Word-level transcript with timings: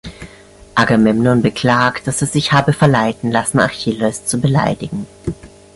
Agamemnon 0.73 1.43
beklagt, 1.43 2.07
dass 2.07 2.21
er 2.23 2.27
sich 2.27 2.51
habe 2.53 2.73
verleiten 2.73 3.29
lassen, 3.31 3.59
Achilleus 3.59 4.25
zu 4.25 4.39
beleidigen. 4.41 5.05